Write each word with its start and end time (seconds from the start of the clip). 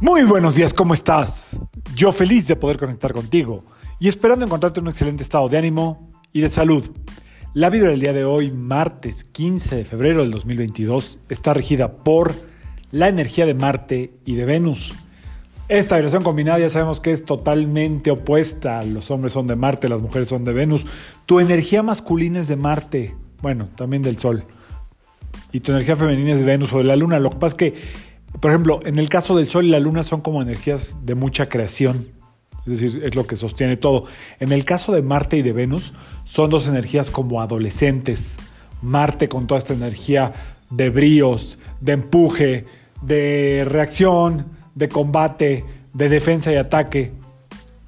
Muy 0.00 0.22
buenos 0.22 0.54
días, 0.54 0.72
¿cómo 0.72 0.94
estás? 0.94 1.56
Yo 1.96 2.12
feliz 2.12 2.46
de 2.46 2.54
poder 2.54 2.78
conectar 2.78 3.12
contigo 3.12 3.64
y 3.98 4.06
esperando 4.06 4.44
encontrarte 4.44 4.78
en 4.78 4.86
un 4.86 4.92
excelente 4.92 5.24
estado 5.24 5.48
de 5.48 5.58
ánimo 5.58 6.12
y 6.32 6.40
de 6.40 6.48
salud. 6.48 6.88
La 7.52 7.68
vibra 7.68 7.90
del 7.90 7.98
día 7.98 8.12
de 8.12 8.24
hoy, 8.24 8.52
martes 8.52 9.24
15 9.24 9.74
de 9.74 9.84
febrero 9.84 10.20
del 10.20 10.30
2022, 10.30 11.18
está 11.28 11.52
regida 11.52 11.96
por 11.96 12.32
la 12.92 13.08
energía 13.08 13.44
de 13.44 13.54
Marte 13.54 14.12
y 14.24 14.36
de 14.36 14.44
Venus. 14.44 14.94
Esta 15.68 15.96
vibración 15.96 16.22
combinada 16.22 16.60
ya 16.60 16.70
sabemos 16.70 17.00
que 17.00 17.10
es 17.10 17.24
totalmente 17.24 18.12
opuesta. 18.12 18.84
Los 18.84 19.10
hombres 19.10 19.32
son 19.32 19.48
de 19.48 19.56
Marte, 19.56 19.88
las 19.88 20.00
mujeres 20.00 20.28
son 20.28 20.44
de 20.44 20.52
Venus. 20.52 20.86
Tu 21.26 21.40
energía 21.40 21.82
masculina 21.82 22.38
es 22.38 22.46
de 22.46 22.54
Marte, 22.54 23.16
bueno, 23.42 23.66
también 23.74 24.02
del 24.04 24.16
Sol. 24.16 24.44
Y 25.50 25.58
tu 25.58 25.72
energía 25.72 25.96
femenina 25.96 26.34
es 26.34 26.38
de 26.38 26.44
Venus 26.44 26.72
o 26.72 26.78
de 26.78 26.84
la 26.84 26.94
Luna. 26.94 27.18
Lo 27.18 27.30
que 27.30 27.36
pasa 27.38 27.48
es 27.48 27.54
que, 27.54 27.74
por 28.40 28.50
ejemplo, 28.50 28.80
en 28.84 28.98
el 28.98 29.08
caso 29.08 29.36
del 29.36 29.48
Sol 29.48 29.66
y 29.66 29.70
la 29.70 29.80
Luna 29.80 30.02
son 30.02 30.20
como 30.20 30.42
energías 30.42 30.98
de 31.04 31.14
mucha 31.14 31.48
creación. 31.48 32.08
Es 32.66 32.80
decir, 32.80 33.02
es 33.02 33.14
lo 33.14 33.26
que 33.26 33.36
sostiene 33.36 33.76
todo. 33.76 34.04
En 34.40 34.52
el 34.52 34.64
caso 34.64 34.92
de 34.92 35.02
Marte 35.02 35.38
y 35.38 35.42
de 35.42 35.52
Venus, 35.52 35.94
son 36.24 36.50
dos 36.50 36.68
energías 36.68 37.10
como 37.10 37.40
adolescentes. 37.40 38.38
Marte 38.82 39.28
con 39.28 39.46
toda 39.46 39.58
esta 39.58 39.72
energía 39.72 40.34
de 40.70 40.90
bríos, 40.90 41.58
de 41.80 41.92
empuje, 41.92 42.66
de 43.02 43.64
reacción, 43.66 44.46
de 44.74 44.88
combate, 44.88 45.64
de 45.94 46.08
defensa 46.08 46.52
y 46.52 46.56
ataque. 46.56 47.12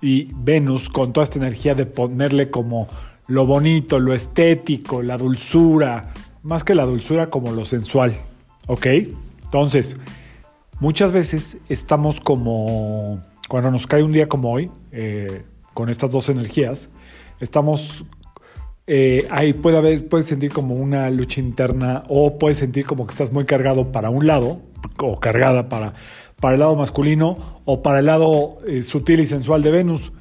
Y 0.00 0.28
Venus 0.34 0.88
con 0.88 1.12
toda 1.12 1.24
esta 1.24 1.38
energía 1.38 1.74
de 1.74 1.84
ponerle 1.84 2.50
como 2.50 2.88
lo 3.26 3.46
bonito, 3.46 4.00
lo 4.00 4.14
estético, 4.14 5.02
la 5.02 5.18
dulzura, 5.18 6.14
más 6.42 6.64
que 6.64 6.74
la 6.74 6.86
dulzura 6.86 7.28
como 7.28 7.52
lo 7.52 7.66
sensual. 7.66 8.16
¿Ok? 8.66 8.86
Entonces, 9.44 9.98
muchas 10.80 11.12
veces 11.12 11.58
estamos 11.68 12.20
como, 12.20 13.22
cuando 13.48 13.70
nos 13.70 13.86
cae 13.86 14.02
un 14.02 14.12
día 14.12 14.28
como 14.28 14.50
hoy, 14.50 14.70
eh, 14.90 15.44
con 15.74 15.88
estas 15.88 16.10
dos 16.10 16.28
energías, 16.28 16.90
estamos 17.38 18.04
eh, 18.86 19.28
ahí 19.30 19.52
puede 19.52 20.00
puedes 20.00 20.26
sentir 20.26 20.52
como 20.52 20.74
una 20.74 21.08
lucha 21.10 21.40
interna 21.40 22.02
o 22.08 22.38
puedes 22.38 22.58
sentir 22.58 22.86
como 22.86 23.06
que 23.06 23.10
estás 23.10 23.32
muy 23.32 23.44
cargado 23.44 23.92
para 23.92 24.10
un 24.10 24.26
lado 24.26 24.62
o 24.98 25.20
cargada 25.20 25.68
para, 25.68 25.94
para 26.40 26.54
el 26.54 26.60
lado 26.60 26.74
masculino 26.74 27.60
o 27.66 27.82
para 27.82 28.00
el 28.00 28.06
lado 28.06 28.56
eh, 28.66 28.82
sutil 28.82 29.20
y 29.20 29.26
sensual 29.26 29.62
de 29.62 29.70
Venus. 29.70 30.12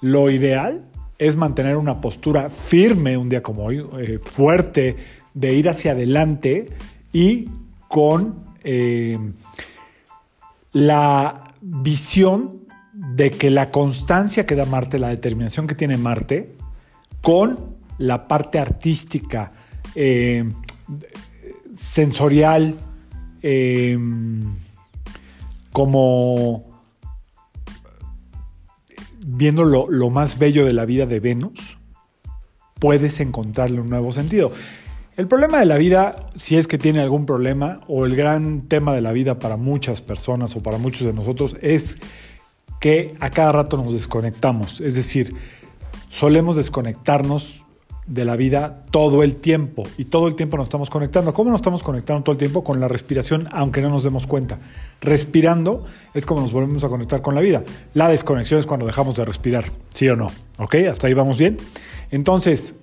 Lo 0.00 0.30
ideal 0.30 0.86
es 1.18 1.36
mantener 1.36 1.76
una 1.76 2.00
postura 2.00 2.48
firme 2.48 3.18
un 3.18 3.28
día 3.28 3.42
como 3.42 3.64
hoy, 3.64 3.84
fuerte, 4.22 4.96
de 5.34 5.54
ir 5.54 5.68
hacia 5.68 5.92
adelante 5.92 6.70
y 7.12 7.48
con 7.88 8.44
la 10.74 11.54
visión 11.62 12.66
de 12.92 13.30
que 13.30 13.50
la 13.50 13.70
constancia 13.70 14.44
que 14.44 14.56
da 14.56 14.66
Marte, 14.66 14.98
la 14.98 15.08
determinación 15.08 15.66
que 15.66 15.74
tiene 15.74 15.96
Marte, 15.96 16.54
con 17.22 17.76
la 17.96 18.28
parte 18.28 18.58
artística, 18.58 19.52
eh, 19.94 20.44
sensorial, 21.74 22.76
eh, 23.42 23.98
como 25.72 26.64
viendo 29.26 29.64
lo, 29.64 29.88
lo, 29.88 30.10
más 30.10 30.38
bello 30.38 30.64
de 30.64 30.72
la 30.72 30.84
vida 30.84 31.06
de 31.06 31.20
Venus, 31.20 31.78
puedes 32.78 33.20
encontrarle 33.20 33.80
un 33.80 33.90
nuevo 33.90 34.12
sentido. 34.12 34.52
El 35.16 35.28
problema 35.28 35.60
de 35.60 35.66
la 35.66 35.78
vida, 35.78 36.26
si 36.36 36.56
es 36.56 36.66
que 36.66 36.76
tiene 36.76 37.00
algún 37.00 37.24
problema, 37.24 37.80
o 37.86 38.04
el 38.04 38.16
gran 38.16 38.62
tema 38.62 38.92
de 38.92 39.00
la 39.00 39.12
vida 39.12 39.38
para 39.38 39.56
muchas 39.56 40.02
personas 40.02 40.56
o 40.56 40.62
para 40.62 40.76
muchos 40.76 41.06
de 41.06 41.12
nosotros, 41.12 41.54
es 41.62 41.98
que 42.80 43.14
a 43.20 43.30
cada 43.30 43.52
rato 43.52 43.76
nos 43.76 43.92
desconectamos. 43.92 44.80
Es 44.80 44.96
decir, 44.96 45.32
solemos 46.08 46.56
desconectarnos 46.56 47.62
de 48.08 48.24
la 48.24 48.34
vida 48.34 48.82
todo 48.90 49.22
el 49.22 49.36
tiempo 49.36 49.84
y 49.96 50.06
todo 50.06 50.26
el 50.26 50.34
tiempo 50.34 50.56
nos 50.56 50.66
estamos 50.66 50.90
conectando. 50.90 51.32
¿Cómo 51.32 51.50
nos 51.50 51.60
estamos 51.60 51.84
conectando 51.84 52.24
todo 52.24 52.32
el 52.32 52.38
tiempo? 52.38 52.64
Con 52.64 52.80
la 52.80 52.88
respiración, 52.88 53.48
aunque 53.52 53.80
no 53.82 53.90
nos 53.90 54.02
demos 54.02 54.26
cuenta. 54.26 54.58
Respirando 55.00 55.84
es 56.12 56.26
como 56.26 56.40
nos 56.40 56.52
volvemos 56.52 56.82
a 56.82 56.88
conectar 56.88 57.22
con 57.22 57.36
la 57.36 57.40
vida. 57.40 57.62
La 57.94 58.08
desconexión 58.08 58.58
es 58.58 58.66
cuando 58.66 58.84
dejamos 58.84 59.14
de 59.14 59.24
respirar, 59.24 59.70
¿sí 59.90 60.08
o 60.08 60.16
no? 60.16 60.32
¿Ok? 60.58 60.74
Hasta 60.90 61.06
ahí 61.06 61.14
vamos 61.14 61.38
bien. 61.38 61.58
Entonces, 62.10 62.80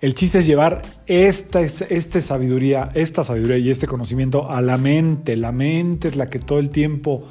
el 0.00 0.14
chiste 0.14 0.38
es 0.38 0.46
llevar 0.46 0.82
esta, 1.06 1.60
esta 1.60 2.20
sabiduría, 2.20 2.90
esta 2.94 3.24
sabiduría 3.24 3.58
y 3.58 3.70
este 3.70 3.88
conocimiento 3.88 4.50
a 4.50 4.62
la 4.62 4.78
mente. 4.78 5.36
La 5.36 5.50
mente 5.50 6.08
es 6.08 6.16
la 6.16 6.26
que 6.26 6.38
todo 6.38 6.60
el 6.60 6.70
tiempo 6.70 7.24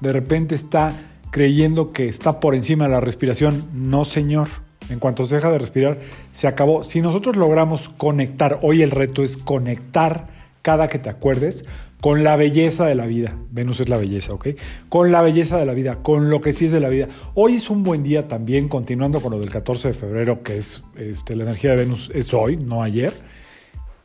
de 0.00 0.12
repente 0.12 0.54
está 0.54 0.92
creyendo 1.30 1.92
que 1.92 2.08
está 2.08 2.38
por 2.38 2.54
encima 2.54 2.84
de 2.84 2.90
la 2.90 3.00
respiración. 3.00 3.64
No, 3.72 4.04
señor. 4.04 4.48
En 4.88 4.98
cuanto 4.98 5.24
se 5.24 5.36
deja 5.36 5.50
de 5.50 5.58
respirar, 5.58 5.98
se 6.32 6.46
acabó. 6.46 6.84
Si 6.84 7.00
nosotros 7.00 7.36
logramos 7.36 7.88
conectar, 7.88 8.58
hoy 8.62 8.82
el 8.82 8.90
reto 8.90 9.22
es 9.24 9.36
conectar 9.36 10.28
cada 10.60 10.88
que 10.88 10.98
te 10.98 11.08
acuerdes 11.08 11.64
con 12.02 12.24
la 12.24 12.34
belleza 12.34 12.84
de 12.84 12.96
la 12.96 13.06
vida. 13.06 13.38
Venus 13.52 13.78
es 13.78 13.88
la 13.88 13.96
belleza, 13.96 14.34
¿ok? 14.34 14.48
Con 14.88 15.12
la 15.12 15.22
belleza 15.22 15.56
de 15.56 15.64
la 15.64 15.72
vida, 15.72 16.02
con 16.02 16.30
lo 16.30 16.40
que 16.40 16.52
sí 16.52 16.64
es 16.64 16.72
de 16.72 16.80
la 16.80 16.88
vida. 16.88 17.06
Hoy 17.34 17.54
es 17.54 17.70
un 17.70 17.84
buen 17.84 18.02
día 18.02 18.26
también, 18.26 18.68
continuando 18.68 19.20
con 19.20 19.30
lo 19.30 19.38
del 19.38 19.50
14 19.50 19.86
de 19.86 19.94
febrero, 19.94 20.42
que 20.42 20.56
es 20.56 20.82
este, 20.96 21.36
la 21.36 21.44
energía 21.44 21.70
de 21.70 21.76
Venus, 21.76 22.10
es 22.12 22.34
hoy, 22.34 22.56
no 22.56 22.82
ayer, 22.82 23.12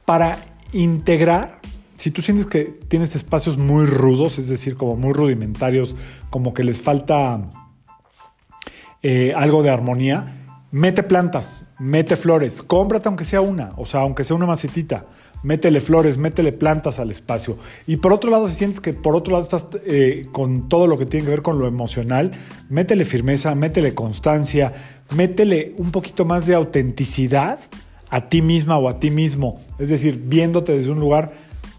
para 0.05 0.37
integrar. 0.73 1.59
Si 1.95 2.11
tú 2.11 2.21
sientes 2.21 2.45
que 2.45 2.65
tienes 2.65 3.15
espacios 3.15 3.57
muy 3.57 3.87
rudos, 3.87 4.37
es 4.37 4.47
decir, 4.47 4.77
como 4.77 4.95
muy 4.95 5.13
rudimentarios, 5.13 5.95
como 6.29 6.53
que 6.53 6.63
les 6.63 6.79
falta 6.79 7.49
eh, 9.01 9.33
algo 9.35 9.63
de 9.63 9.71
armonía, 9.71 10.37
Mete 10.69 11.01
plantas, 11.01 11.65
mete 11.79 12.17
flores, 12.17 12.61
cómprate 12.61 13.07
aunque 13.07 13.23
sea 13.23 13.39
una, 13.39 13.71
o 13.77 13.85
sea, 13.85 14.01
aunque 14.01 14.25
sea 14.25 14.35
una 14.35 14.45
macetita, 14.45 15.05
métele 15.43 15.81
flores, 15.81 16.17
métele 16.17 16.51
plantas 16.51 16.99
al 16.99 17.11
espacio. 17.11 17.57
Y 17.85 17.97
por 17.97 18.13
otro 18.13 18.29
lado, 18.29 18.47
si 18.47 18.55
sientes 18.55 18.79
que 18.79 18.93
por 18.93 19.15
otro 19.15 19.33
lado 19.33 19.43
estás 19.43 19.67
eh, 19.85 20.23
con 20.31 20.69
todo 20.69 20.87
lo 20.87 20.97
que 20.97 21.05
tiene 21.05 21.25
que 21.25 21.31
ver 21.31 21.41
con 21.41 21.59
lo 21.59 21.67
emocional, 21.67 22.31
métele 22.69 23.05
firmeza, 23.05 23.53
métele 23.55 23.93
constancia, 23.93 24.73
métele 25.15 25.73
un 25.77 25.91
poquito 25.91 26.25
más 26.25 26.45
de 26.47 26.55
autenticidad 26.55 27.59
a 28.09 28.29
ti 28.29 28.41
misma 28.41 28.77
o 28.77 28.89
a 28.89 28.99
ti 28.99 29.09
mismo. 29.11 29.59
Es 29.79 29.89
decir, 29.89 30.21
viéndote 30.25 30.73
desde 30.73 30.91
un 30.91 30.99
lugar 30.99 31.33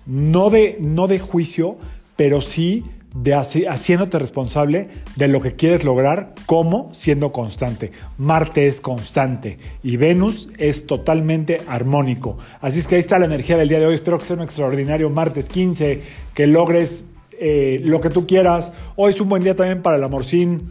no 0.06 0.50
de, 0.50 0.78
no 0.80 1.06
de 1.06 1.18
juicio, 1.18 1.76
pero 2.16 2.40
sí 2.40 2.84
de 3.14 3.34
haciéndote 3.34 4.18
responsable 4.18 4.88
de 5.16 5.28
lo 5.28 5.40
que 5.40 5.56
quieres 5.56 5.84
lograr, 5.84 6.34
como 6.46 6.92
siendo 6.92 7.32
constante. 7.32 7.92
Marte 8.18 8.66
es 8.66 8.80
constante 8.80 9.58
y 9.82 9.96
Venus 9.96 10.50
es 10.58 10.86
totalmente 10.86 11.62
armónico. 11.68 12.36
Así 12.60 12.80
es 12.80 12.86
que 12.86 12.96
ahí 12.96 13.00
está 13.00 13.18
la 13.18 13.26
energía 13.26 13.56
del 13.56 13.68
día 13.68 13.78
de 13.78 13.86
hoy. 13.86 13.94
Espero 13.94 14.18
que 14.18 14.26
sea 14.26 14.36
un 14.36 14.42
extraordinario 14.42 15.10
martes 15.10 15.48
15, 15.48 16.02
que 16.34 16.46
logres 16.46 17.06
eh, 17.40 17.80
lo 17.82 18.00
que 18.00 18.10
tú 18.10 18.26
quieras. 18.26 18.72
Hoy 18.96 19.10
es 19.10 19.20
un 19.20 19.28
buen 19.28 19.42
día 19.42 19.56
también 19.56 19.82
para 19.82 19.96
el 19.96 20.04
amorcín 20.04 20.68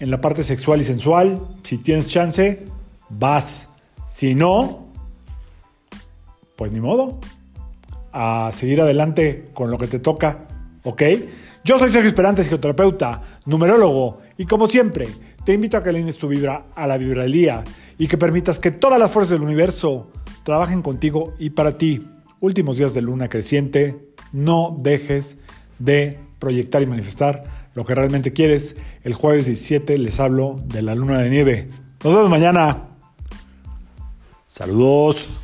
en 0.00 0.10
la 0.10 0.20
parte 0.20 0.42
sexual 0.42 0.80
y 0.80 0.84
sensual. 0.84 1.40
Si 1.62 1.78
tienes 1.78 2.08
chance, 2.08 2.64
vas. 3.10 3.70
Si 4.06 4.34
no, 4.34 4.86
pues 6.56 6.72
ni 6.72 6.80
modo. 6.80 7.20
A 8.12 8.50
seguir 8.52 8.80
adelante 8.80 9.44
con 9.52 9.70
lo 9.70 9.76
que 9.76 9.88
te 9.88 9.98
toca, 9.98 10.46
¿ok? 10.84 11.02
Yo 11.66 11.76
soy 11.80 11.90
Sergio 11.90 12.06
Esperante, 12.06 12.44
psicoterapeuta, 12.44 13.22
numerólogo, 13.44 14.20
y 14.38 14.46
como 14.46 14.68
siempre, 14.68 15.08
te 15.44 15.52
invito 15.52 15.76
a 15.76 15.82
que 15.82 15.88
alines 15.88 16.16
tu 16.16 16.28
vibra 16.28 16.66
a 16.76 16.86
la 16.86 16.96
vibra 16.96 17.24
del 17.24 17.32
día 17.32 17.64
y 17.98 18.06
que 18.06 18.16
permitas 18.16 18.60
que 18.60 18.70
todas 18.70 19.00
las 19.00 19.10
fuerzas 19.10 19.32
del 19.32 19.42
universo 19.42 20.12
trabajen 20.44 20.80
contigo 20.80 21.34
y 21.40 21.50
para 21.50 21.76
ti. 21.76 22.06
Últimos 22.38 22.78
días 22.78 22.94
de 22.94 23.02
luna 23.02 23.26
creciente, 23.26 23.96
no 24.30 24.78
dejes 24.80 25.38
de 25.80 26.20
proyectar 26.38 26.82
y 26.82 26.86
manifestar 26.86 27.42
lo 27.74 27.84
que 27.84 27.96
realmente 27.96 28.32
quieres. 28.32 28.76
El 29.02 29.14
jueves 29.14 29.46
17 29.46 29.98
les 29.98 30.20
hablo 30.20 30.62
de 30.66 30.82
la 30.82 30.94
luna 30.94 31.18
de 31.20 31.30
nieve. 31.30 31.68
Nos 32.04 32.14
vemos 32.14 32.30
mañana. 32.30 32.90
Saludos. 34.46 35.36